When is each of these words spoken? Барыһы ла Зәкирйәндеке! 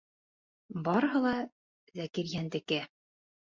Барыһы 0.87 1.21
ла 1.27 1.35
Зәкирйәндеке! 2.01 2.83